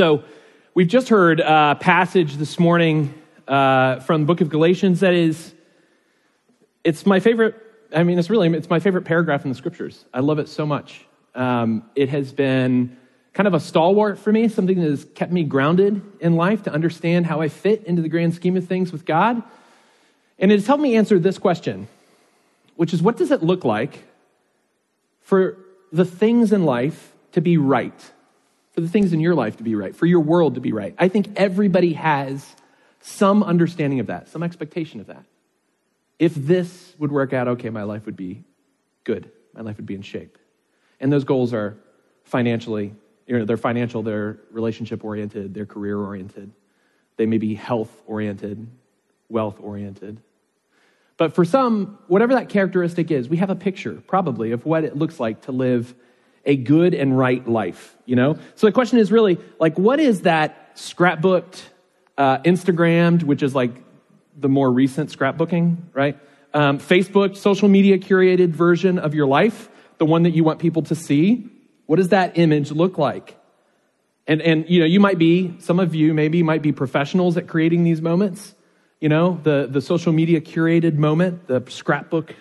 [0.00, 0.24] So,
[0.72, 3.12] we've just heard a passage this morning
[3.46, 5.52] uh, from the book of Galatians that is,
[6.82, 7.54] it's my favorite.
[7.94, 10.06] I mean, it's really, it's my favorite paragraph in the scriptures.
[10.14, 11.04] I love it so much.
[11.34, 12.96] Um, it has been
[13.34, 16.72] kind of a stalwart for me, something that has kept me grounded in life to
[16.72, 19.42] understand how I fit into the grand scheme of things with God.
[20.38, 21.88] And it has helped me answer this question,
[22.76, 24.02] which is what does it look like
[25.20, 25.58] for
[25.92, 28.12] the things in life to be right?
[28.80, 30.94] For the things in your life to be right, for your world to be right.
[30.96, 32.56] I think everybody has
[33.02, 35.26] some understanding of that, some expectation of that.
[36.18, 38.42] If this would work out, okay, my life would be
[39.04, 39.30] good.
[39.52, 40.38] My life would be in shape.
[40.98, 41.76] And those goals are
[42.24, 42.94] financially,
[43.26, 46.50] you know, they're financial, they're relationship oriented, they're career oriented.
[47.18, 48.66] They may be health oriented,
[49.28, 50.22] wealth oriented.
[51.18, 54.96] But for some, whatever that characteristic is, we have a picture probably of what it
[54.96, 55.94] looks like to live
[56.44, 58.38] a good and right life, you know?
[58.54, 61.62] So the question is really like, what is that scrapbooked,
[62.16, 63.72] uh, Instagrammed, which is like
[64.36, 66.18] the more recent scrapbooking, right?
[66.54, 70.82] Um, Facebook, social media curated version of your life, the one that you want people
[70.82, 71.48] to see.
[71.86, 73.36] What does that image look like?
[74.26, 77.48] And, and, you know, you might be, some of you maybe might be professionals at
[77.48, 78.54] creating these moments,
[79.00, 82.34] you know, the, the social media curated moment, the scrapbook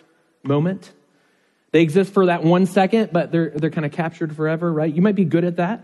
[0.43, 0.91] moment.
[1.71, 4.93] They exist for that one second, but they're, they're kind of captured forever, right?
[4.93, 5.83] You might be good at that.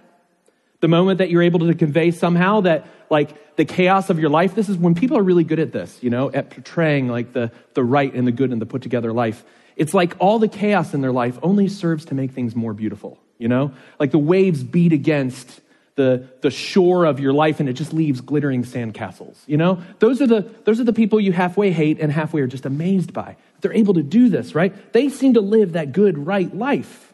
[0.81, 4.55] The moment that you're able to convey somehow that, like, the chaos of your life,
[4.55, 7.51] this is when people are really good at this, you know, at portraying, like, the,
[7.73, 9.43] the right and the good and the put together life.
[9.75, 13.19] It's like all the chaos in their life only serves to make things more beautiful
[13.37, 13.71] you know?
[13.99, 15.61] Like the waves beat against
[15.95, 19.81] the, the shore of your life and it just leaves glittering sandcastles, you know?
[19.99, 23.13] Those are, the, those are the people you halfway hate and halfway are just amazed
[23.13, 23.37] by.
[23.61, 24.93] They're able to do this, right?
[24.93, 27.13] They seem to live that good, right life.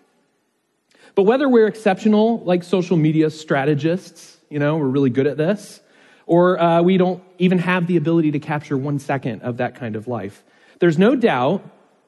[1.14, 5.80] But whether we're exceptional, like social media strategists, you know, we're really good at this,
[6.26, 9.96] or uh, we don't even have the ability to capture one second of that kind
[9.96, 10.44] of life,
[10.80, 11.64] there's no doubt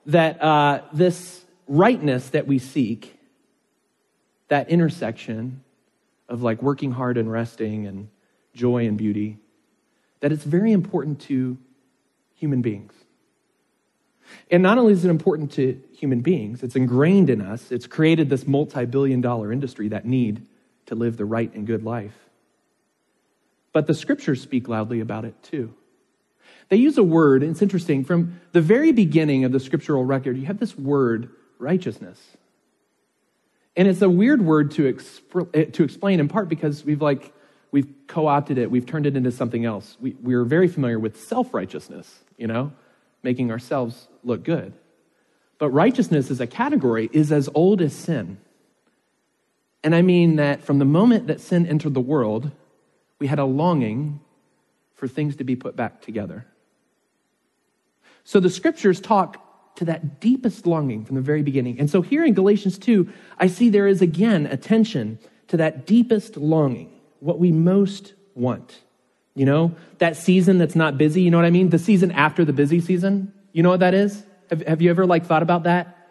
[0.08, 3.18] that uh, this rightness that we seek
[4.48, 5.63] that intersection
[6.34, 8.10] of like working hard and resting and
[8.56, 9.38] joy and beauty,
[10.20, 11.60] that it's very important to
[12.34, 12.92] human beings.
[14.50, 17.72] And not only is it important to human beings, it's ingrained in us.
[17.72, 20.48] It's created this multi billion dollar industry that need
[20.88, 22.18] to live the right and good life.
[23.72, 25.76] But the scriptures speak loudly about it too.
[26.70, 30.36] They use a word, and it's interesting, from the very beginning of the scriptural record,
[30.36, 31.30] you have this word,
[31.60, 32.20] righteousness.
[33.76, 37.34] And it's a weird word to, exp- eh, to explain in part because we've like,
[37.72, 39.98] we've co-opted it, we've turned it into something else.
[40.00, 42.72] We, we're very familiar with self-righteousness, you know,
[43.24, 44.74] making ourselves look good.
[45.58, 48.38] But righteousness as a category is as old as sin.
[49.84, 52.52] And I mean that from the moment that sin entered the world,
[53.20, 54.20] we had a longing
[54.96, 56.46] for things to be put back together.
[58.24, 61.80] So the scriptures talk to that deepest longing from the very beginning.
[61.80, 66.38] And so here in Galatians 2, I see there is again attention to that deepest
[66.38, 68.80] longing, what we most want.
[69.36, 71.70] You know, that season that's not busy, you know what I mean?
[71.70, 74.24] The season after the busy season, you know what that is?
[74.50, 76.03] Have, have you ever like thought about that?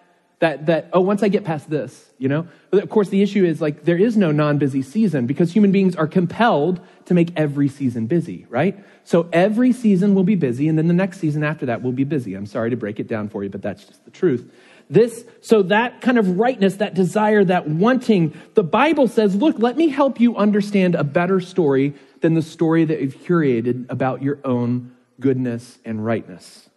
[0.43, 2.49] That, that, oh, once I get past this, you know?
[2.71, 5.71] But of course, the issue is like there is no non busy season because human
[5.71, 8.85] beings are compelled to make every season busy, right?
[9.05, 12.03] So every season will be busy, and then the next season after that will be
[12.03, 12.35] busy.
[12.35, 14.53] I'm sorry to break it down for you, but that's just the truth.
[14.91, 19.77] This, so that kind of rightness, that desire, that wanting, the Bible says, look, let
[19.77, 24.41] me help you understand a better story than the story that you've curated about your
[24.45, 26.69] own goodness and rightness.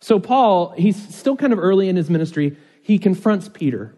[0.00, 2.56] So, Paul, he's still kind of early in his ministry.
[2.82, 3.94] He confronts Peter.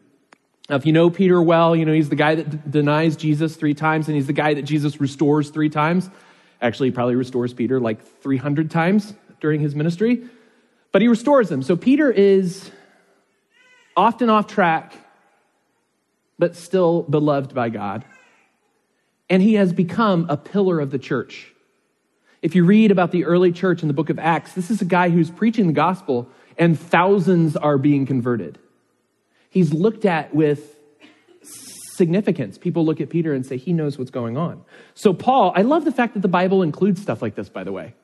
[0.69, 3.56] Now, if you know Peter well, you know he's the guy that d- denies Jesus
[3.56, 6.08] three times, and he's the guy that Jesus restores three times.
[6.60, 10.28] Actually, he probably restores Peter like 300 times during his ministry,
[10.92, 11.62] but he restores him.
[11.62, 12.70] So, Peter is
[13.97, 14.94] often off track,
[16.38, 18.04] but still beloved by God.
[19.28, 21.53] And he has become a pillar of the church.
[22.47, 24.84] If you read about the early church in the book of Acts, this is a
[24.84, 28.57] guy who's preaching the gospel and thousands are being converted.
[29.51, 30.78] He's looked at with
[31.97, 32.57] significance.
[32.57, 34.63] People look at Peter and say, he knows what's going on.
[34.95, 37.72] So, Paul, I love the fact that the Bible includes stuff like this, by the
[37.72, 37.95] way.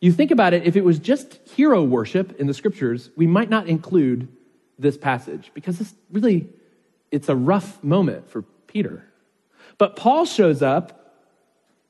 [0.00, 3.50] You think about it, if it was just hero worship in the scriptures, we might
[3.50, 4.28] not include
[4.78, 6.48] this passage because this really,
[7.10, 9.04] it's a rough moment for Peter.
[9.76, 10.97] But Paul shows up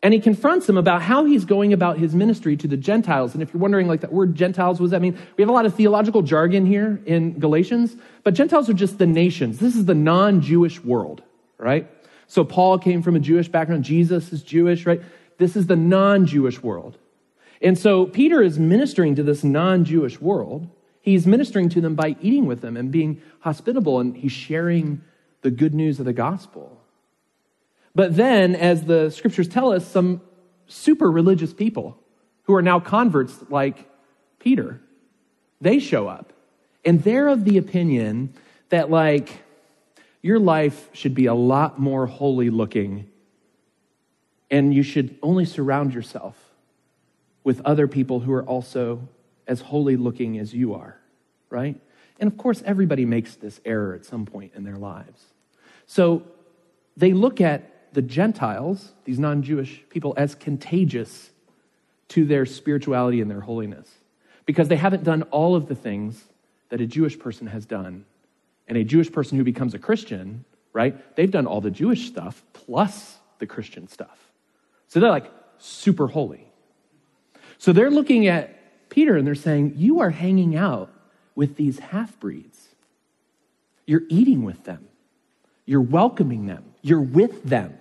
[0.02, 3.34] and he confronts him about how he's going about his ministry to the Gentiles.
[3.34, 5.18] And if you're wondering, like that word Gentiles, what does that mean?
[5.36, 9.06] We have a lot of theological jargon here in Galatians, but Gentiles are just the
[9.06, 9.58] nations.
[9.58, 11.22] This is the non Jewish world,
[11.58, 11.90] right?
[12.28, 13.84] So Paul came from a Jewish background.
[13.84, 15.02] Jesus is Jewish, right?
[15.38, 16.96] This is the non Jewish world.
[17.60, 20.68] And so Peter is ministering to this non Jewish world.
[21.00, 25.00] He's ministering to them by eating with them and being hospitable, and he's sharing
[25.42, 26.77] the good news of the gospel.
[27.94, 30.20] But then, as the scriptures tell us, some
[30.66, 31.98] super religious people
[32.44, 33.90] who are now converts like
[34.38, 34.80] Peter,
[35.60, 36.32] they show up.
[36.84, 38.34] And they're of the opinion
[38.68, 39.42] that, like,
[40.22, 43.10] your life should be a lot more holy looking,
[44.50, 46.36] and you should only surround yourself
[47.44, 49.08] with other people who are also
[49.46, 50.98] as holy looking as you are,
[51.50, 51.80] right?
[52.20, 55.22] And of course, everybody makes this error at some point in their lives.
[55.86, 56.22] So
[56.96, 61.30] they look at the Gentiles, these non Jewish people, as contagious
[62.10, 63.92] to their spirituality and their holiness
[64.46, 66.22] because they haven't done all of the things
[66.68, 68.04] that a Jewish person has done.
[68.68, 72.40] And a Jewish person who becomes a Christian, right, they've done all the Jewish stuff
[72.52, 74.30] plus the Christian stuff.
[74.86, 76.46] So they're like super holy.
[77.58, 80.92] So they're looking at Peter and they're saying, You are hanging out
[81.34, 82.68] with these half breeds.
[83.86, 84.86] You're eating with them.
[85.66, 86.62] You're welcoming them.
[86.80, 87.76] You're with them.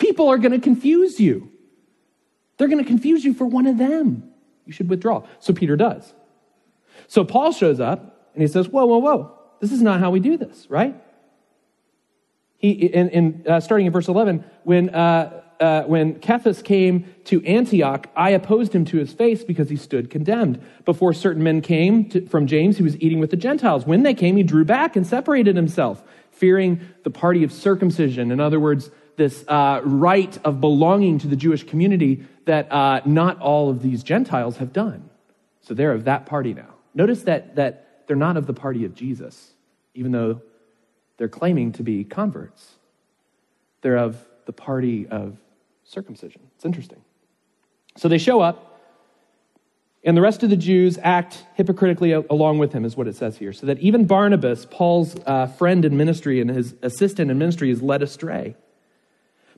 [0.00, 1.52] People are going to confuse you.
[2.56, 4.24] They're going to confuse you for one of them.
[4.66, 5.22] You should withdraw.
[5.38, 6.12] So Peter does.
[7.06, 9.38] So Paul shows up and he says, Whoa, whoa, whoa.
[9.60, 10.94] This is not how we do this, right?
[12.56, 18.08] He, in uh, starting in verse 11, when, uh, uh, when Cephas came to Antioch,
[18.14, 20.62] I opposed him to his face because he stood condemned.
[20.84, 23.86] Before certain men came to, from James, he was eating with the Gentiles.
[23.86, 28.30] When they came, he drew back and separated himself fearing the party of circumcision.
[28.30, 33.38] In other words, this uh, rite of belonging to the Jewish community that uh, not
[33.38, 35.10] all of these Gentiles have done.
[35.60, 36.72] So they're of that party now.
[36.94, 39.52] Notice that, that they're not of the party of Jesus,
[39.94, 40.40] even though
[41.18, 42.76] they're claiming to be converts.
[43.82, 45.36] They're of the party of
[45.84, 46.40] circumcision.
[46.56, 47.02] It's interesting.
[47.98, 48.80] So they show up,
[50.02, 53.36] and the rest of the Jews act hypocritically along with him, is what it says
[53.36, 53.52] here.
[53.52, 57.82] So that even Barnabas, Paul's uh, friend in ministry and his assistant in ministry, is
[57.82, 58.56] led astray.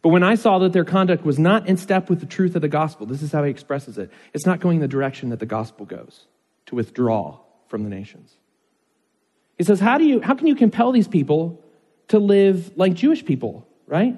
[0.03, 2.63] But when I saw that their conduct was not in step with the truth of
[2.63, 5.47] the gospel, this is how he expresses it it's not going the direction that the
[5.47, 6.27] gospel goes,
[6.67, 7.39] to withdraw
[7.69, 8.37] from the nations.
[9.57, 11.63] He says, How, do you, how can you compel these people
[12.09, 14.17] to live like Jewish people, right?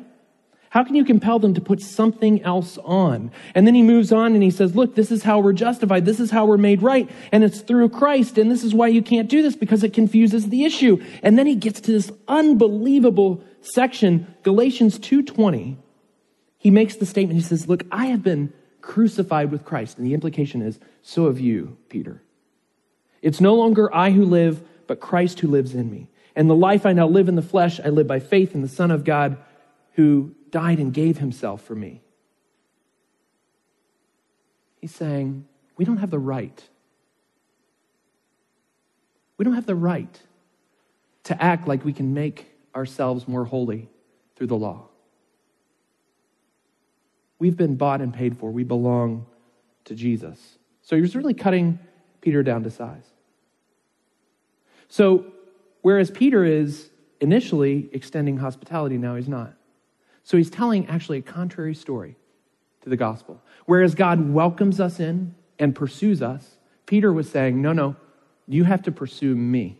[0.74, 3.30] How can you compel them to put something else on?
[3.54, 6.04] And then he moves on and he says, Look, this is how we're justified.
[6.04, 7.08] This is how we're made right.
[7.30, 8.38] And it's through Christ.
[8.38, 11.00] And this is why you can't do this because it confuses the issue.
[11.22, 15.76] And then he gets to this unbelievable section, Galatians 2:20.
[16.58, 19.96] He makes the statement, he says, Look, I have been crucified with Christ.
[19.96, 22.20] And the implication is, so have you, Peter.
[23.22, 26.08] It's no longer I who live, but Christ who lives in me.
[26.34, 28.68] And the life I now live in the flesh, I live by faith in the
[28.68, 29.36] Son of God
[29.92, 32.00] who died and gave himself for me.
[34.80, 35.46] He's saying,
[35.76, 36.62] we don't have the right.
[39.36, 40.22] We don't have the right
[41.24, 43.88] to act like we can make ourselves more holy
[44.36, 44.86] through the law.
[47.40, 48.52] We've been bought and paid for.
[48.52, 49.26] We belong
[49.86, 50.38] to Jesus.
[50.82, 51.80] So he's really cutting
[52.20, 53.10] Peter down to size.
[54.86, 55.26] So,
[55.82, 56.90] whereas Peter is
[57.20, 59.54] initially extending hospitality, now he's not.
[60.24, 62.16] So he's telling actually a contrary story
[62.82, 63.42] to the gospel.
[63.66, 66.56] Whereas God welcomes us in and pursues us,
[66.86, 67.96] Peter was saying, No, no,
[68.48, 69.78] you have to pursue me.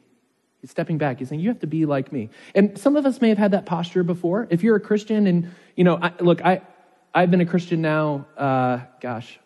[0.60, 1.18] He's stepping back.
[1.18, 2.30] He's saying, You have to be like me.
[2.54, 4.46] And some of us may have had that posture before.
[4.50, 6.62] If you're a Christian and, you know, I, look, I,
[7.14, 9.38] I've been a Christian now, uh, gosh,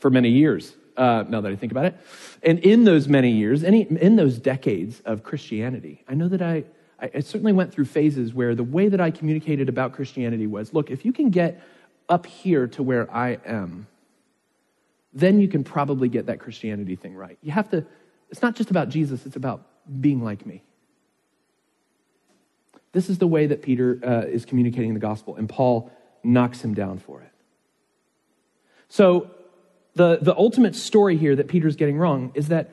[0.00, 1.96] for many years, uh, now that I think about it.
[2.42, 6.64] And in those many years, any, in those decades of Christianity, I know that I,
[7.00, 10.72] I, I certainly went through phases where the way that I communicated about Christianity was
[10.72, 11.62] look, if you can get
[12.08, 13.86] up here to where I am,
[15.12, 17.38] then you can probably get that Christianity thing right.
[17.42, 17.84] You have to,
[18.30, 19.66] it's not just about Jesus, it's about
[20.00, 20.62] being like me.
[22.92, 25.90] This is the way that Peter uh, is communicating the gospel, and Paul
[26.22, 27.32] knocks him down for it.
[28.88, 29.30] So,
[29.94, 32.70] the, the ultimate story here that Peter's getting wrong is that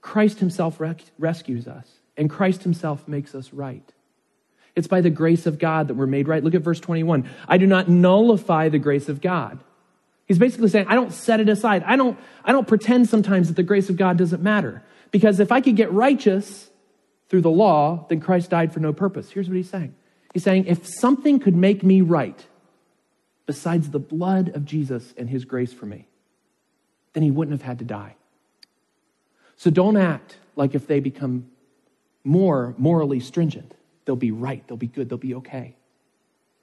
[0.00, 3.92] Christ himself rec- rescues us and Christ himself makes us right.
[4.74, 6.44] It's by the grace of God that we're made right.
[6.44, 7.28] Look at verse 21.
[7.48, 9.58] I do not nullify the grace of God.
[10.26, 11.82] He's basically saying, I don't set it aside.
[11.84, 14.82] I don't, I don't pretend sometimes that the grace of God doesn't matter.
[15.10, 16.68] Because if I could get righteous
[17.28, 19.30] through the law, then Christ died for no purpose.
[19.30, 19.94] Here's what he's saying.
[20.34, 22.44] He's saying, if something could make me right
[23.46, 26.08] besides the blood of Jesus and his grace for me,
[27.14, 28.16] then he wouldn't have had to die.
[29.56, 31.48] So don't act like if they become
[32.26, 33.74] more morally stringent.
[34.04, 35.76] They'll be right, they'll be good, they'll be okay.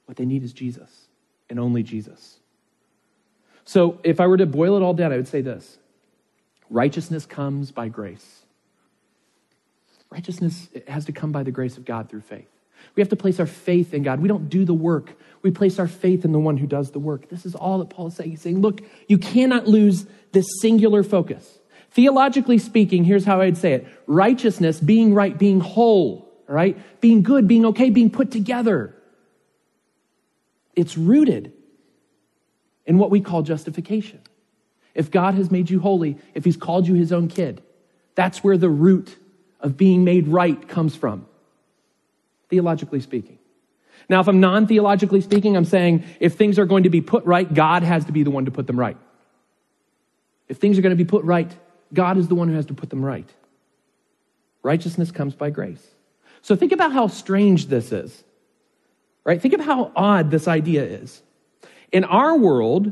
[0.06, 1.08] What they need is Jesus
[1.50, 2.40] and only Jesus.
[3.66, 5.78] So if I were to boil it all down, I would say this
[6.70, 8.42] righteousness comes by grace.
[10.10, 12.50] Righteousness has to come by the grace of God through faith.
[12.96, 14.20] We have to place our faith in God.
[14.20, 15.16] We don't do the work.
[15.42, 17.30] We place our faith in the one who does the work.
[17.30, 18.30] This is all that Paul is saying.
[18.30, 21.60] He's saying, look, you cannot lose this singular focus.
[21.94, 26.76] Theologically speaking, here's how I'd say it righteousness, being right, being whole, right?
[27.02, 28.96] Being good, being okay, being put together.
[30.76, 31.54] It's rooted
[32.88, 34.20] in what we call justification.
[34.96, 37.62] If God has made you holy, if He's called you His own kid,
[38.16, 39.16] that's where the root
[39.60, 41.28] of being made right comes from,
[42.50, 43.38] theologically speaking.
[44.10, 47.24] Now, if I'm non theologically speaking, I'm saying if things are going to be put
[47.26, 48.98] right, God has to be the one to put them right.
[50.48, 51.56] If things are going to be put right,
[51.94, 53.30] God is the one who has to put them right.
[54.64, 55.86] Righteousness comes by grace.
[56.42, 58.24] So think about how strange this is,
[59.24, 59.42] right?
[59.42, 61.22] Think of how odd this idea is.
[61.92, 62.92] In our world,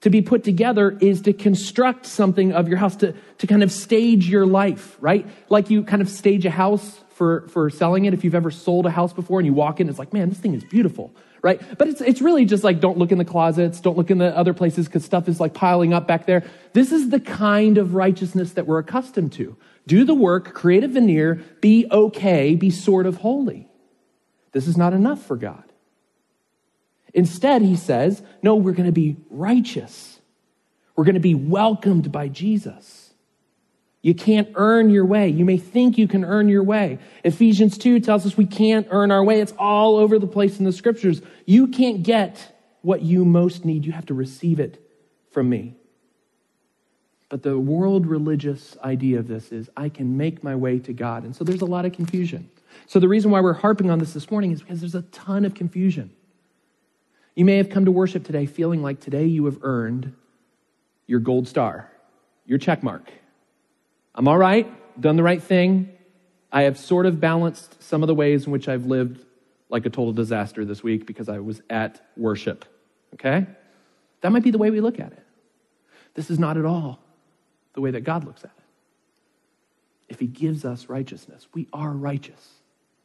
[0.00, 3.72] to be put together is to construct something of your house, to, to kind of
[3.72, 5.26] stage your life, right?
[5.48, 8.14] Like you kind of stage a house for, for selling it.
[8.14, 10.38] If you've ever sold a house before and you walk in, it's like, man, this
[10.38, 11.60] thing is beautiful, right?
[11.78, 14.36] But it's, it's really just like, don't look in the closets, don't look in the
[14.36, 16.44] other places because stuff is like piling up back there.
[16.72, 19.56] This is the kind of righteousness that we're accustomed to.
[19.86, 23.68] Do the work, create a veneer, be okay, be sort of holy.
[24.52, 25.64] This is not enough for God.
[27.12, 30.18] Instead, he says, no, we're going to be righteous.
[30.96, 33.03] We're going to be welcomed by Jesus.
[34.04, 35.30] You can't earn your way.
[35.30, 36.98] You may think you can earn your way.
[37.24, 39.40] Ephesians 2 tells us we can't earn our way.
[39.40, 41.22] It's all over the place in the scriptures.
[41.46, 43.86] You can't get what you most need.
[43.86, 44.78] You have to receive it
[45.30, 45.74] from me.
[47.30, 51.24] But the world religious idea of this is I can make my way to God.
[51.24, 52.50] And so there's a lot of confusion.
[52.84, 55.46] So the reason why we're harping on this this morning is because there's a ton
[55.46, 56.10] of confusion.
[57.34, 60.14] You may have come to worship today feeling like today you have earned
[61.06, 61.90] your gold star,
[62.44, 63.10] your check mark.
[64.14, 65.90] I'm all right, done the right thing.
[66.52, 69.24] I have sort of balanced some of the ways in which I've lived
[69.68, 72.64] like a total disaster this week because I was at worship.
[73.14, 73.46] Okay?
[74.20, 75.22] That might be the way we look at it.
[76.14, 77.00] This is not at all
[77.72, 78.64] the way that God looks at it.
[80.08, 82.50] If He gives us righteousness, we are righteous.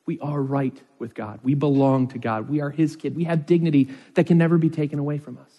[0.05, 1.39] We are right with God.
[1.43, 2.49] We belong to God.
[2.49, 3.15] We are His kid.
[3.15, 5.51] We have dignity that can never be taken away from us.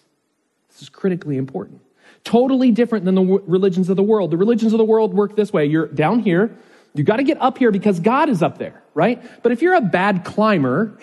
[0.69, 1.81] This is critically important.
[2.23, 4.31] Totally different than the religions of the world.
[4.31, 6.55] The religions of the world work this way you're down here,
[6.93, 9.21] you got to get up here because God is up there, right?
[9.43, 10.97] But if you're a bad climber,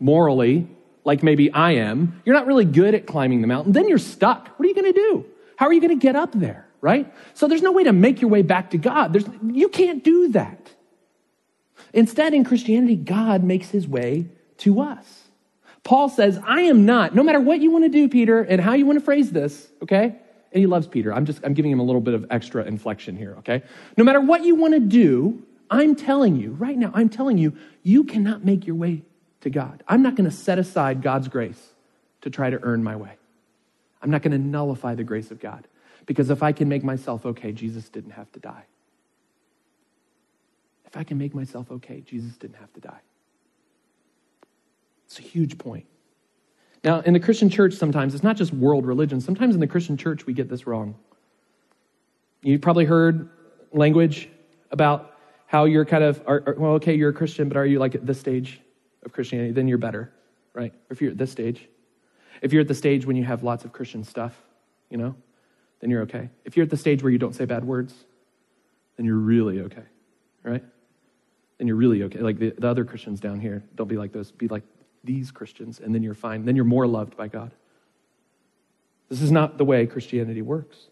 [0.00, 0.68] morally,
[1.04, 4.48] like maybe I am, you're not really good at climbing the mountain, then you're stuck.
[4.58, 5.24] What are you going to do?
[5.56, 7.12] How are you going to get up there, right?
[7.34, 9.12] So there's no way to make your way back to God.
[9.12, 10.72] There's, you can't do that.
[11.92, 14.26] Instead, in Christianity, God makes his way
[14.58, 15.21] to us.
[15.84, 18.74] Paul says, I am not, no matter what you want to do, Peter, and how
[18.74, 20.04] you want to phrase this, okay?
[20.04, 21.12] And he loves Peter.
[21.12, 23.62] I'm just, I'm giving him a little bit of extra inflection here, okay?
[23.96, 27.56] No matter what you want to do, I'm telling you, right now, I'm telling you,
[27.82, 29.02] you cannot make your way
[29.40, 29.82] to God.
[29.88, 31.72] I'm not going to set aside God's grace
[32.20, 33.16] to try to earn my way.
[34.00, 35.66] I'm not going to nullify the grace of God.
[36.06, 38.64] Because if I can make myself okay, Jesus didn't have to die.
[40.86, 43.00] If I can make myself okay, Jesus didn't have to die.
[45.12, 45.84] It's a huge point.
[46.82, 49.20] Now, in the Christian church, sometimes it's not just world religion.
[49.20, 50.94] Sometimes in the Christian church, we get this wrong.
[52.40, 53.28] You've probably heard
[53.72, 54.30] language
[54.70, 55.14] about
[55.44, 57.94] how you're kind of, are, are, well, okay, you're a Christian, but are you like
[57.94, 58.58] at this stage
[59.04, 59.52] of Christianity?
[59.52, 60.10] Then you're better,
[60.54, 60.72] right?
[60.88, 61.68] If you're at this stage.
[62.40, 64.34] If you're at the stage when you have lots of Christian stuff,
[64.88, 65.14] you know,
[65.80, 66.30] then you're okay.
[66.46, 67.94] If you're at the stage where you don't say bad words,
[68.96, 69.84] then you're really okay,
[70.42, 70.64] right?
[71.62, 72.18] then you're really okay.
[72.18, 74.64] Like the, the other Christians down here, don't be like those, be like
[75.04, 76.44] these Christians, and then you're fine.
[76.44, 77.52] Then you're more loved by God.
[79.08, 80.86] This is not the way Christianity works.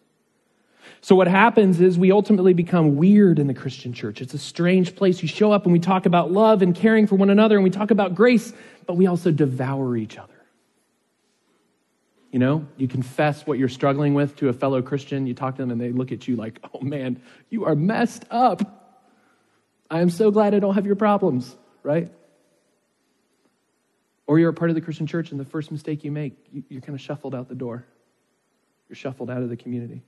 [1.01, 4.21] So, what happens is we ultimately become weird in the Christian church.
[4.21, 5.23] It's a strange place.
[5.23, 7.71] You show up and we talk about love and caring for one another, and we
[7.71, 8.53] talk about grace,
[8.87, 10.35] but we also devour each other.
[12.31, 15.63] You know, you confess what you're struggling with to a fellow Christian, you talk to
[15.63, 19.07] them, and they look at you like, oh man, you are messed up.
[19.91, 22.13] I am so glad I don't have your problems, right?
[24.31, 26.35] Or you're a part of the Christian church, and the first mistake you make,
[26.69, 27.85] you're kind of shuffled out the door.
[28.89, 30.05] You're shuffled out of the community.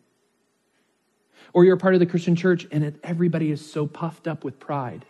[1.53, 4.61] Or you're a part of the Christian church, and everybody is so puffed up with
[4.61, 5.05] pride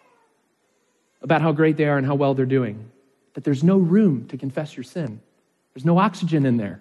[1.21, 2.91] about how great they are and how well they're doing
[3.35, 5.21] that there's no room to confess your sin.
[5.75, 6.81] There's no oxygen in there.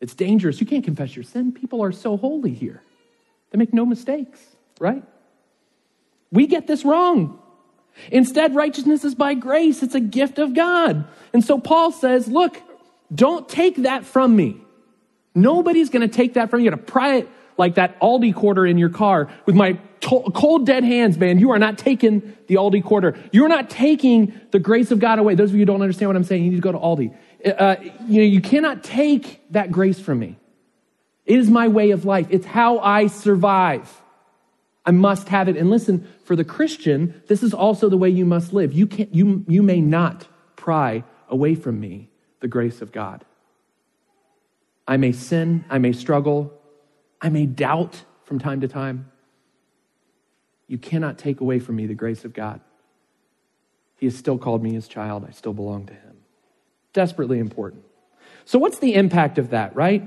[0.00, 0.60] It's dangerous.
[0.60, 1.50] You can't confess your sin.
[1.50, 2.80] People are so holy here.
[3.50, 4.40] They make no mistakes,
[4.78, 5.02] right?
[6.30, 7.42] We get this wrong.
[8.10, 9.82] Instead, righteousness is by grace.
[9.82, 11.04] It's a gift of God.
[11.32, 12.60] And so Paul says, look,
[13.14, 14.60] don't take that from me.
[15.34, 16.64] Nobody's going to take that from you.
[16.64, 20.30] You're going to pry it like that Aldi quarter in your car with my to-
[20.34, 21.38] cold, dead hands, man.
[21.38, 23.16] You are not taking the Aldi quarter.
[23.32, 25.34] You're not taking the grace of God away.
[25.34, 27.14] Those of you who don't understand what I'm saying, you need to go to Aldi.
[27.44, 27.76] Uh,
[28.06, 30.36] you know, you cannot take that grace from me.
[31.24, 32.26] It is my way of life.
[32.30, 33.92] It's how I survive.
[34.88, 35.56] I must have it.
[35.58, 38.72] And listen, for the Christian, this is also the way you must live.
[38.72, 40.26] You, can't, you, you may not
[40.56, 42.08] pry away from me
[42.40, 43.22] the grace of God.
[44.86, 46.54] I may sin, I may struggle,
[47.20, 49.12] I may doubt from time to time.
[50.68, 52.62] You cannot take away from me the grace of God.
[53.98, 55.26] He has still called me his child.
[55.28, 56.16] I still belong to him.
[56.94, 57.84] Desperately important.
[58.46, 60.02] So, what's the impact of that, right?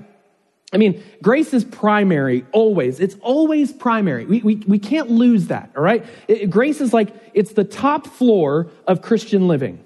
[0.74, 3.00] I mean, grace is primary always.
[3.00, 4.26] It's always primary.
[4.26, 6.06] We, we, we can't lose that, all right?
[6.28, 9.84] It, grace is like, it's the top floor of Christian living.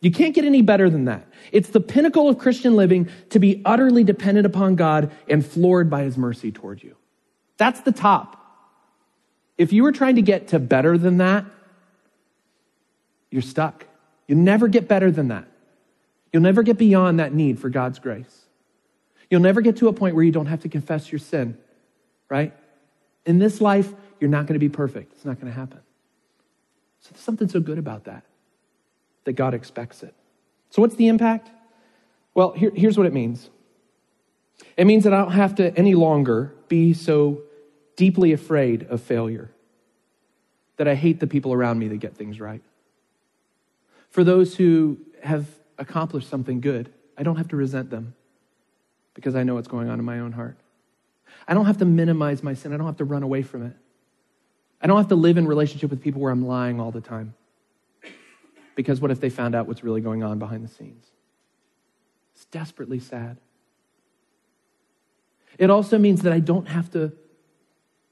[0.00, 1.26] You can't get any better than that.
[1.52, 6.02] It's the pinnacle of Christian living to be utterly dependent upon God and floored by
[6.02, 6.96] his mercy toward you.
[7.58, 8.38] That's the top.
[9.58, 11.44] If you were trying to get to better than that,
[13.30, 13.86] you're stuck.
[14.26, 15.46] You'll never get better than that.
[16.32, 18.46] You'll never get beyond that need for God's grace.
[19.32, 21.56] You'll never get to a point where you don't have to confess your sin,
[22.28, 22.52] right?
[23.24, 25.14] In this life, you're not going to be perfect.
[25.14, 25.80] It's not going to happen.
[27.00, 28.24] So there's something so good about that,
[29.24, 30.14] that God expects it.
[30.68, 31.50] So, what's the impact?
[32.34, 33.48] Well, here, here's what it means
[34.76, 37.40] it means that I don't have to any longer be so
[37.96, 39.50] deeply afraid of failure
[40.76, 42.60] that I hate the people around me that get things right.
[44.10, 45.46] For those who have
[45.78, 48.12] accomplished something good, I don't have to resent them
[49.14, 50.56] because I know what's going on in my own heart.
[51.46, 52.72] I don't have to minimize my sin.
[52.72, 53.76] I don't have to run away from it.
[54.80, 57.34] I don't have to live in relationship with people where I'm lying all the time.
[58.74, 61.06] Because what if they found out what's really going on behind the scenes?
[62.34, 63.36] It's desperately sad.
[65.58, 67.12] It also means that I don't have to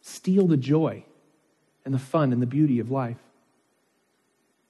[0.03, 1.05] steal the joy
[1.85, 3.19] and the fun and the beauty of life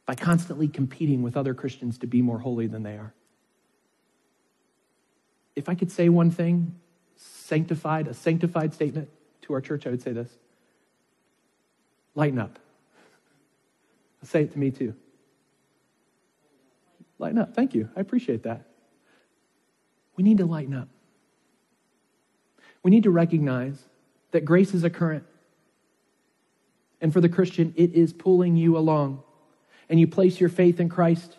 [0.06, 3.12] by constantly competing with other Christians to be more holy than they are.
[5.56, 6.74] If I could say one thing,
[7.16, 9.08] sanctified, a sanctified statement
[9.42, 10.30] to our church, I would say this
[12.14, 12.58] lighten up.
[14.22, 14.94] Say it to me too.
[17.18, 17.54] Lighten up.
[17.54, 17.88] Thank you.
[17.96, 18.66] I appreciate that.
[20.16, 20.88] We need to lighten up.
[22.82, 23.82] We need to recognize
[24.32, 25.24] that grace is a current.
[27.00, 29.22] And for the Christian, it is pulling you along.
[29.88, 31.36] And you place your faith in Christ.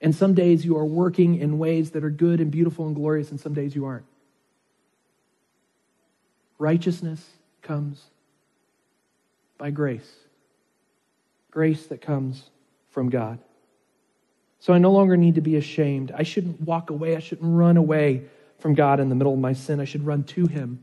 [0.00, 3.30] And some days you are working in ways that are good and beautiful and glorious,
[3.30, 4.04] and some days you aren't.
[6.58, 7.24] Righteousness
[7.62, 8.02] comes
[9.58, 10.10] by grace,
[11.50, 12.50] grace that comes
[12.90, 13.38] from God.
[14.58, 16.12] So I no longer need to be ashamed.
[16.12, 17.16] I shouldn't walk away.
[17.16, 18.24] I shouldn't run away
[18.58, 19.80] from God in the middle of my sin.
[19.80, 20.82] I should run to Him.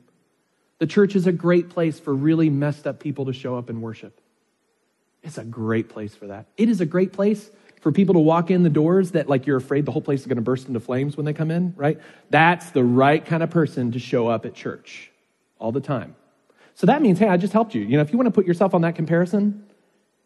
[0.79, 3.81] The church is a great place for really messed up people to show up and
[3.81, 4.19] worship.
[5.23, 6.47] It's a great place for that.
[6.57, 7.49] It is a great place
[7.83, 10.25] for people to walk in the doors that, like, you're afraid the whole place is
[10.25, 11.99] going to burst into flames when they come in, right?
[12.29, 15.11] That's the right kind of person to show up at church
[15.59, 16.15] all the time.
[16.75, 17.81] So that means, hey, I just helped you.
[17.81, 19.65] You know, if you want to put yourself on that comparison,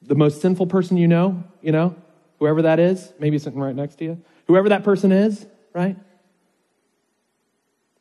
[0.03, 1.95] the most sinful person you know, you know,
[2.37, 5.97] whoever that is, maybe sitting right next to you, whoever that person is, right?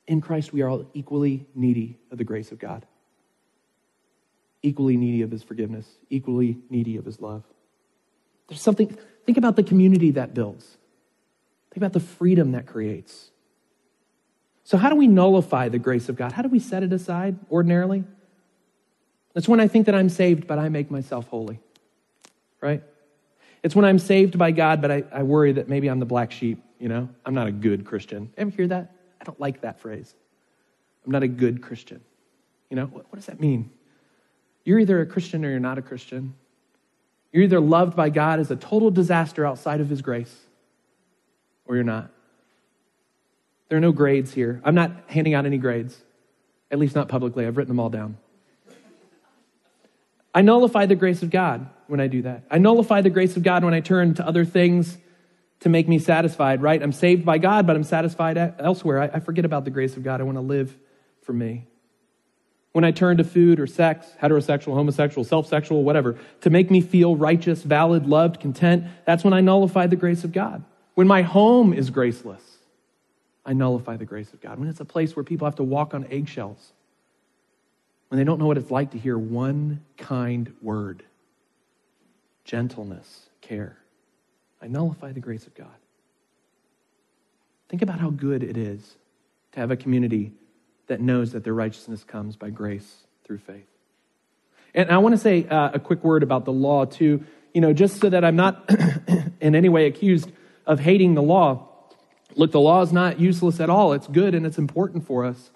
[0.06, 2.84] In Christ, we are all equally needy of the grace of God,
[4.62, 7.42] equally needy of his forgiveness, equally needy of his love.
[8.48, 10.64] There's something, think about the community that builds,
[11.70, 13.30] think about the freedom that creates.
[14.64, 16.32] So, how do we nullify the grace of God?
[16.32, 18.04] How do we set it aside ordinarily?
[19.32, 21.60] That's when I think that I'm saved, but I make myself holy,
[22.60, 22.82] right?
[23.62, 26.32] It's when I'm saved by God, but I, I worry that maybe I'm the black
[26.32, 27.08] sheep, you know?
[27.24, 28.32] I'm not a good Christian.
[28.36, 28.92] Ever hear that?
[29.20, 30.14] I don't like that phrase.
[31.04, 32.00] I'm not a good Christian.
[32.70, 33.70] You know, what, what does that mean?
[34.64, 36.34] You're either a Christian or you're not a Christian.
[37.36, 40.34] You're either loved by God as a total disaster outside of His grace,
[41.66, 42.10] or you're not.
[43.68, 44.62] There are no grades here.
[44.64, 46.00] I'm not handing out any grades,
[46.70, 47.46] at least not publicly.
[47.46, 48.16] I've written them all down.
[50.34, 52.44] I nullify the grace of God when I do that.
[52.50, 54.96] I nullify the grace of God when I turn to other things
[55.60, 56.82] to make me satisfied, right?
[56.82, 59.10] I'm saved by God, but I'm satisfied elsewhere.
[59.14, 60.22] I, forget about the grace of God.
[60.22, 60.74] I want to live
[61.20, 61.66] for me.
[62.76, 66.82] When I turn to food or sex, heterosexual, homosexual, self sexual, whatever, to make me
[66.82, 70.62] feel righteous, valid, loved, content, that's when I nullify the grace of God.
[70.92, 72.42] When my home is graceless,
[73.46, 74.58] I nullify the grace of God.
[74.58, 76.74] When it's a place where people have to walk on eggshells,
[78.08, 81.02] when they don't know what it's like to hear one kind word.
[82.44, 83.78] gentleness, care.
[84.60, 85.78] I nullify the grace of God.
[87.70, 88.96] Think about how good it is
[89.52, 90.34] to have a community
[90.86, 93.66] that knows that their righteousness comes by grace through faith.
[94.74, 97.72] And I want to say uh, a quick word about the law, too, you know,
[97.72, 98.70] just so that I'm not
[99.40, 100.30] in any way accused
[100.66, 101.68] of hating the law.
[102.34, 103.94] Look, the law is not useless at all.
[103.94, 105.50] It's good and it's important for us,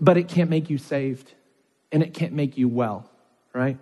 [0.00, 1.34] but it can't make you saved
[1.92, 3.08] and it can't make you well,
[3.52, 3.78] right?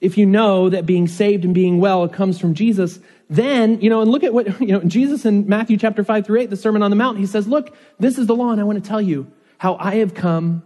[0.00, 4.00] If you know that being saved and being well comes from Jesus, then, you know,
[4.00, 6.82] and look at what, you know, Jesus in Matthew chapter 5 through 8, the Sermon
[6.82, 9.02] on the Mount, he says, Look, this is the law, and I want to tell
[9.02, 10.62] you how I have come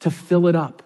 [0.00, 0.82] to fill it up.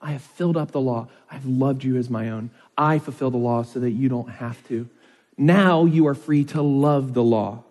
[0.00, 1.08] I have filled up the law.
[1.30, 2.50] I've loved you as my own.
[2.76, 4.88] I fulfill the law so that you don't have to.
[5.36, 7.64] Now you are free to love the law.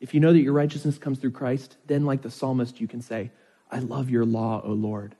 [0.00, 3.00] If you know that your righteousness comes through Christ, then, like the psalmist, you can
[3.00, 3.30] say,
[3.70, 5.14] I love your law, O Lord,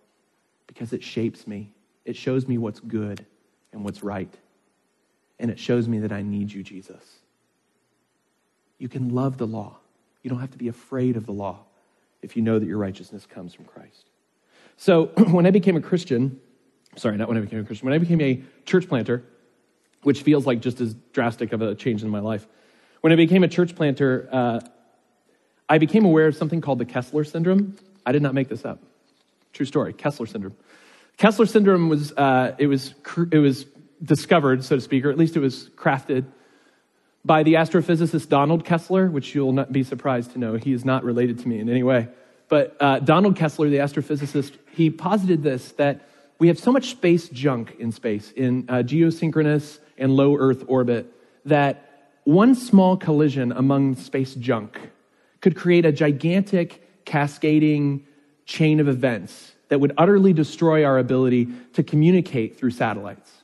[0.67, 1.73] because it shapes me.
[2.05, 3.25] It shows me what's good
[3.73, 4.33] and what's right.
[5.39, 7.03] And it shows me that I need you, Jesus.
[8.79, 9.79] You can love the law.
[10.23, 11.65] You don't have to be afraid of the law
[12.25, 14.11] if you know that your righteousness comes from Christ.
[14.77, 16.41] So when I became a Christian,
[16.97, 19.23] sorry, not when I became a Christian, when I became a church planter,
[20.03, 22.47] which feels like just as drastic of a change in my life,
[23.01, 24.61] when I became a church planter, uh,
[25.69, 27.77] I became aware of something called the Kessler syndrome.
[28.05, 28.83] I did not make this up.
[29.53, 29.93] True story.
[29.93, 30.57] Kessler syndrome.
[31.17, 32.95] Kessler syndrome was uh, it was
[33.31, 33.67] it was
[34.03, 36.25] discovered, so to speak, or at least it was crafted
[37.25, 41.05] by the astrophysicist Donald Kessler, which you'll not be surprised to know he is not
[41.05, 42.09] related to me in any way.
[42.49, 46.07] But uh, Donald Kessler, the astrophysicist, he posited this that
[46.39, 51.11] we have so much space junk in space, in uh, geosynchronous and low Earth orbit,
[51.45, 54.79] that one small collision among space junk
[55.41, 58.07] could create a gigantic cascading
[58.47, 63.44] chain of events that would utterly destroy our ability to communicate through satellites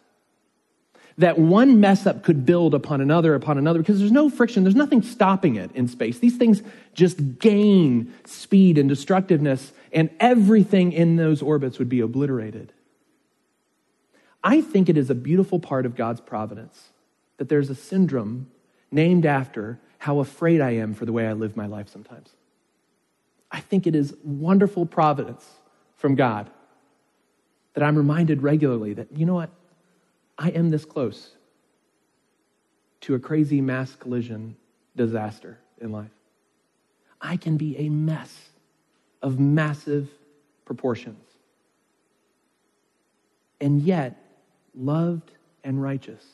[1.20, 4.74] that one mess up could build upon another upon another because there's no friction, there's
[4.74, 6.18] nothing stopping it in space.
[6.18, 6.62] These things
[6.94, 12.72] just gain speed and destructiveness, and everything in those orbits would be obliterated.
[14.42, 16.88] I think it is a beautiful part of God's providence
[17.36, 18.50] that there's a syndrome
[18.90, 22.30] named after how afraid I am for the way I live my life sometimes.
[23.50, 25.46] I think it is wonderful providence
[25.96, 26.48] from God
[27.74, 29.50] that I'm reminded regularly that, you know what?
[30.40, 31.36] I am this close
[33.02, 34.56] to a crazy mass collision
[34.96, 36.10] disaster in life.
[37.20, 38.34] I can be a mess
[39.20, 40.08] of massive
[40.64, 41.22] proportions.
[43.60, 44.16] And yet,
[44.74, 45.30] loved
[45.62, 46.24] and righteous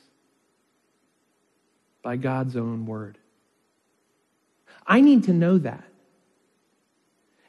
[2.05, 3.19] by God's own word.
[4.87, 5.83] I need to know that.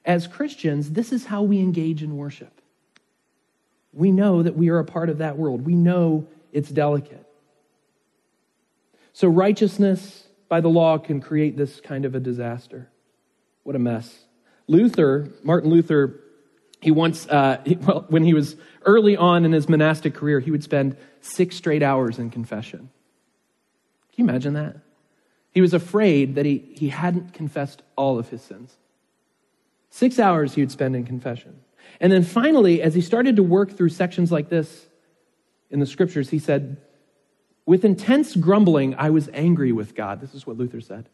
[0.03, 2.61] As Christians, this is how we engage in worship.
[3.93, 5.63] We know that we are a part of that world.
[5.63, 6.25] We know
[6.57, 7.23] it's delicate.
[9.13, 12.89] So, righteousness by the law can create this kind of a disaster.
[13.61, 14.25] What a mess.
[14.67, 16.19] Luther, Martin Luther,
[16.81, 18.55] he once, uh, he, well, when he was
[18.87, 22.89] early on in his monastic career, he would spend six straight hours in confession.
[24.15, 24.77] Can you imagine that?
[25.51, 28.75] He was afraid that he, he hadn't confessed all of his sins.
[29.91, 31.59] Six hours he would spend in confession.
[31.99, 34.86] And then finally, as he started to work through sections like this,
[35.69, 36.77] in the scriptures, he said,
[37.65, 40.21] With intense grumbling, I was angry with God.
[40.21, 41.09] This is what Luther said.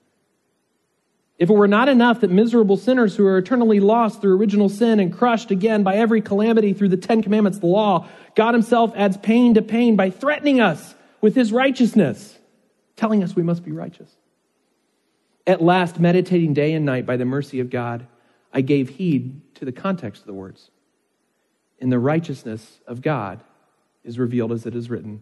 [1.39, 4.99] If it were not enough that miserable sinners who are eternally lost through original sin
[4.99, 9.17] and crushed again by every calamity through the Ten Commandments, the law, God Himself adds
[9.17, 12.37] pain to pain by threatening us with His righteousness,
[12.95, 14.09] telling us we must be righteous.
[15.45, 18.07] At last, meditating day and night by the mercy of God,
[18.53, 20.69] I gave heed to the context of the words.
[21.79, 23.43] In the righteousness of God,
[24.03, 25.21] is revealed as it is written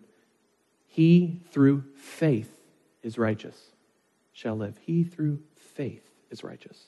[0.87, 2.51] He through faith
[3.03, 3.57] is righteous,
[4.33, 4.77] shall live.
[4.81, 6.85] He through faith is righteous.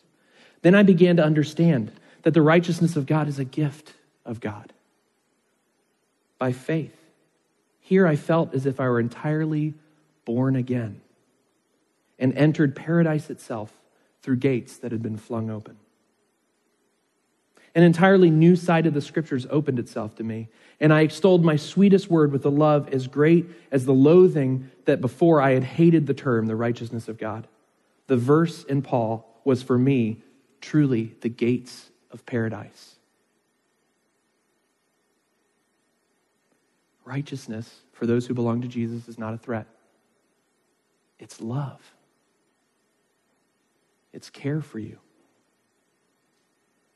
[0.62, 1.92] Then I began to understand
[2.24, 3.94] that the righteousness of God is a gift
[4.26, 4.74] of God
[6.40, 6.96] by faith.
[7.80, 9.74] Here I felt as if I were entirely
[10.26, 11.02] born again
[12.18, 13.74] and entered paradise itself
[14.22, 15.78] through gates that had been flung open.
[17.76, 20.48] An entirely new side of the scriptures opened itself to me,
[20.80, 25.02] and I extolled my sweetest word with a love as great as the loathing that
[25.02, 27.48] before I had hated the term, the righteousness of God.
[28.08, 30.22] The verse in Paul was for me
[30.62, 32.96] truly the gates of paradise.
[37.06, 39.66] Righteousness for those who belong to Jesus is not a threat,
[41.18, 41.82] it's love,
[44.14, 45.00] it's care for you.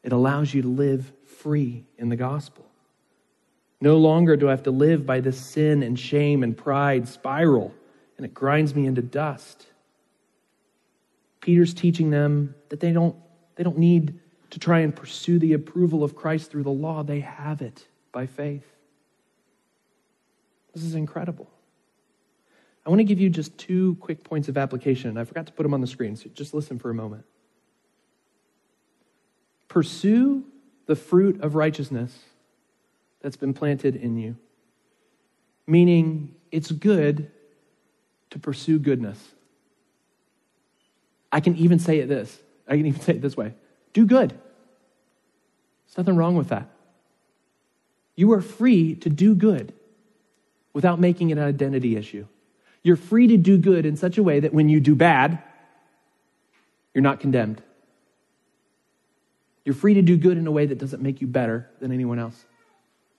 [0.07, 2.65] It allows you to live free in the gospel.
[3.81, 7.73] No longer do I have to live by this sin and shame and pride spiral,
[8.15, 9.67] and it grinds me into dust.
[11.41, 13.17] Peter's teaching them that they don't,
[13.57, 14.17] they don't need
[14.51, 18.27] to try and pursue the approval of Christ through the law, they have it by
[18.27, 18.65] faith.
[20.73, 21.51] This is incredible.
[22.85, 25.17] I want to give you just two quick points of application.
[25.17, 27.25] I forgot to put them on the screen, so just listen for a moment.
[29.77, 30.43] Pursue
[30.87, 32.11] the fruit of righteousness
[33.21, 34.35] that's been planted in you,
[35.67, 37.29] meaning it's good
[38.31, 39.23] to pursue goodness.
[41.31, 42.39] I can even say it this.
[42.67, 43.53] I can even say it this way.
[43.93, 44.31] Do good.
[44.31, 46.67] There's nothing wrong with that.
[48.15, 49.73] You are free to do good
[50.73, 52.25] without making it an identity issue.
[52.81, 55.37] You're free to do good in such a way that when you do bad,
[56.95, 57.61] you're not condemned.
[59.67, 62.19] You're free to do good in a way that doesn't make you better than anyone
[62.19, 62.45] else.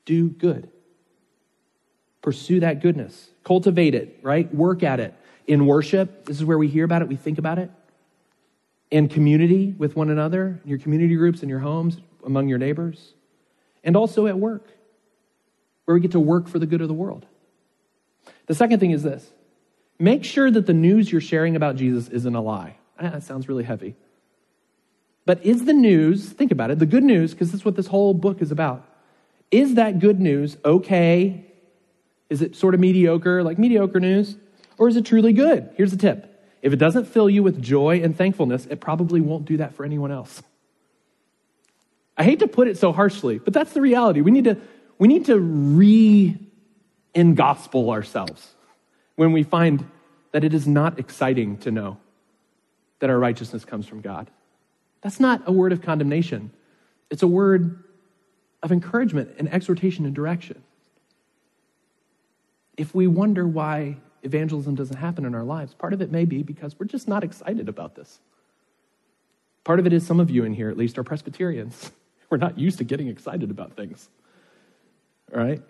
[0.07, 0.71] Do good.
[2.23, 3.29] Pursue that goodness.
[3.45, 4.53] Cultivate it, right?
[4.55, 5.13] Work at it.
[5.47, 7.71] In worship, this is where we hear about it, we think about it.
[8.91, 13.13] In community with one another, in your community groups, in your homes, among your neighbors.
[13.85, 14.69] And also at work,
[15.85, 17.27] where we get to work for the good of the world.
[18.47, 19.33] The second thing is this
[19.99, 22.79] make sure that the news you're sharing about Jesus isn't a lie.
[22.99, 23.97] Ah, that sounds really heavy.
[25.29, 28.15] But is the news, think about it, the good news, because that's what this whole
[28.15, 28.89] book is about,
[29.51, 31.45] is that good news okay?
[32.31, 34.39] Is it sort of mediocre, like mediocre news?
[34.79, 35.69] Or is it truly good?
[35.77, 39.45] Here's the tip if it doesn't fill you with joy and thankfulness, it probably won't
[39.45, 40.43] do that for anyone else.
[42.17, 44.23] I hate to put it so harshly, but that's the reality.
[44.23, 44.57] We need to,
[44.97, 46.39] we need to re
[47.13, 48.55] in gospel ourselves
[49.17, 49.87] when we find
[50.33, 51.99] that it is not exciting to know
[53.01, 54.31] that our righteousness comes from God.
[55.01, 56.51] That's not a word of condemnation,
[57.11, 57.85] it's a word
[58.63, 60.63] of encouragement and exhortation and direction.
[62.77, 66.43] If we wonder why evangelism doesn't happen in our lives, part of it may be
[66.43, 68.21] because we're just not excited about this.
[69.65, 71.91] Part of it is some of you in here, at least, are Presbyterians.
[72.31, 74.09] We're not used to getting excited about things.
[75.33, 75.61] All right?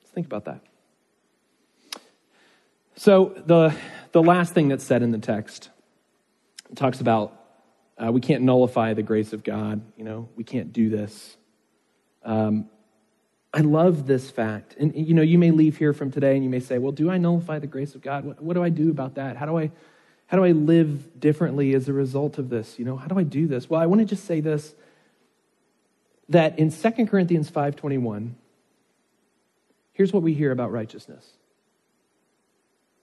[0.00, 0.60] Let's think about that.
[2.96, 3.74] So, the,
[4.12, 5.68] the last thing that's said in the text
[6.74, 7.45] talks about
[8.02, 9.80] uh, we can't nullify the grace of God.
[9.96, 11.36] You know, we can't do this.
[12.24, 12.68] Um,
[13.54, 14.76] I love this fact.
[14.78, 17.10] And, you know, you may leave here from today and you may say, well, do
[17.10, 18.24] I nullify the grace of God?
[18.24, 19.36] What, what do I do about that?
[19.36, 19.70] How do I,
[20.26, 22.78] how do I live differently as a result of this?
[22.78, 23.70] You know, how do I do this?
[23.70, 24.74] Well, I want to just say this
[26.28, 28.34] that in 2 Corinthians 5:21
[29.96, 31.24] here's what we hear about righteousness.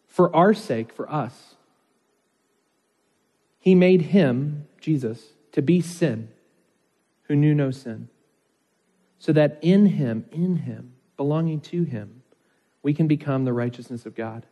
[0.08, 1.56] For our sake, for us,
[3.64, 5.24] he made him, Jesus,
[5.54, 6.28] to be sin
[7.30, 8.10] who knew no sin,
[9.18, 12.24] so that in him, in him, belonging to him,
[12.82, 14.46] we can become the righteousness of God.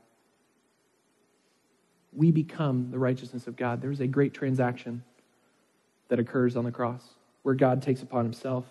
[2.13, 3.81] We become the righteousness of God.
[3.81, 5.03] There's a great transaction
[6.07, 7.03] that occurs on the cross
[7.41, 8.63] where God takes upon himself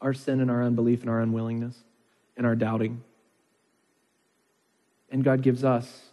[0.00, 1.76] our sin and our unbelief and our unwillingness
[2.36, 3.04] and our doubting.
[5.12, 6.06] And God gives us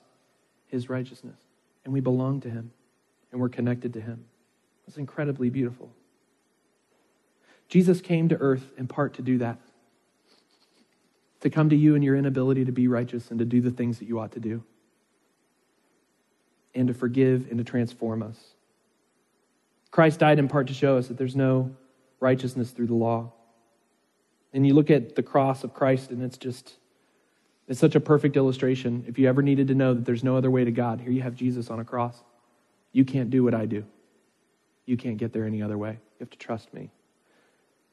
[0.67, 1.39] his righteousness,
[1.83, 2.71] and we belong to him,
[3.31, 4.25] and we're connected to him.
[4.87, 5.91] It's incredibly beautiful.
[7.67, 9.59] Jesus came to earth in part to do that.
[11.41, 13.99] To come to you in your inability to be righteous and to do the things
[13.99, 14.63] that you ought to do.
[16.73, 18.37] And to forgive and to transform us.
[19.91, 21.75] Christ died in part to show us that there's no
[22.19, 23.31] righteousness through the law.
[24.53, 26.73] And you look at the cross of Christ, and it's just,
[27.67, 29.03] it's such a perfect illustration.
[29.07, 31.21] If you ever needed to know that there's no other way to God, here you
[31.21, 32.23] have Jesus on a cross.
[32.91, 33.85] You can't do what I do.
[34.85, 35.91] You can't get there any other way.
[35.91, 36.89] You have to trust me.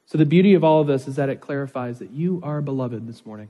[0.06, 3.06] So, the beauty of all of this is that it clarifies that you are beloved
[3.06, 3.48] this morning.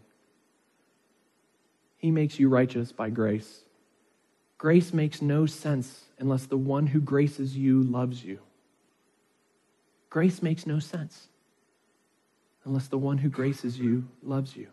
[1.99, 3.65] He makes you righteous by grace.
[4.59, 8.39] Grace makes no sense unless the one who graces you loves you.
[10.09, 11.29] Grace makes no sense
[12.65, 14.69] unless the one who graces you loves you.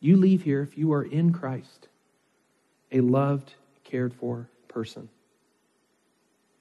[0.00, 1.88] You leave here, if you are in Christ,
[2.92, 3.54] a loved,
[3.94, 5.08] cared for person.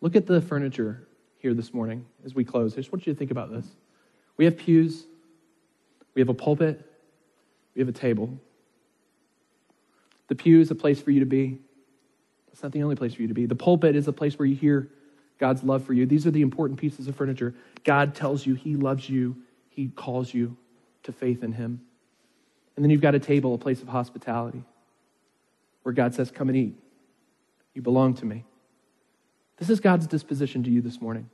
[0.01, 1.07] Look at the furniture
[1.39, 2.73] here this morning as we close.
[2.73, 3.65] I just want you to think about this.
[4.37, 5.07] We have pews,
[6.13, 6.87] we have a pulpit,
[7.73, 8.37] we have a table.
[10.27, 11.57] The pew is a place for you to be.
[12.51, 13.47] It's not the only place for you to be.
[13.47, 14.91] The pulpit is a place where you hear
[15.39, 16.05] God's love for you.
[16.05, 17.55] These are the important pieces of furniture.
[17.83, 19.37] God tells you He loves you,
[19.69, 20.55] He calls you
[21.01, 21.81] to faith in Him.
[22.75, 24.61] And then you've got a table, a place of hospitality,
[25.81, 26.75] where God says, Come and eat.
[27.73, 28.45] You belong to me.
[29.57, 31.29] This is God's disposition to you this morning.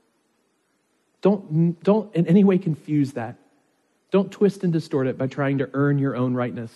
[1.22, 3.36] Don't, don't in any way confuse that.
[4.12, 6.74] Don't twist and distort it by trying to earn your own rightness.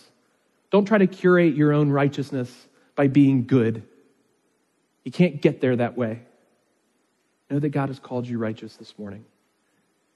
[0.70, 3.84] Don't try to curate your own righteousness by being good.
[5.04, 6.22] You can't get there that way.
[7.50, 9.26] Know that God has called you righteous this morning.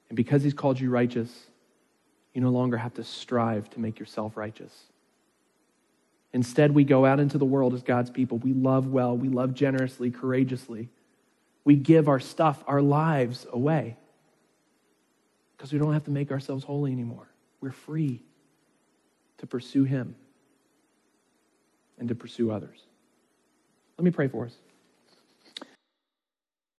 [0.09, 1.29] And because He's called you righteous,
[2.33, 4.73] you no longer have to strive to make yourself righteous.
[6.33, 8.37] Instead, we go out into the world as God's people.
[8.37, 10.89] We love well, we love generously, courageously.
[11.63, 13.97] We give our stuff, our lives away
[15.57, 17.27] because we don't have to make ourselves holy anymore.
[17.61, 18.21] We're free
[19.39, 20.15] to pursue Him
[21.97, 22.79] and to pursue others.
[23.97, 24.53] Let me pray for us.